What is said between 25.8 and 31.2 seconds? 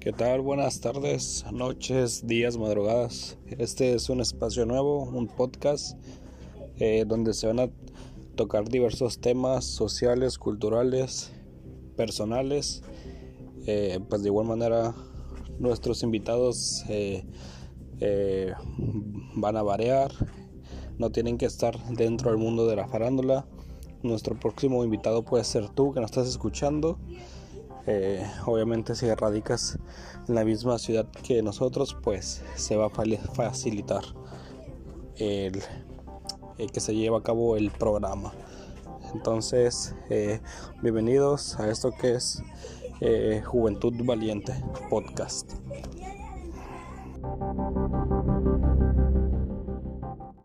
que nos estás escuchando. Eh, obviamente si radicas en la misma ciudad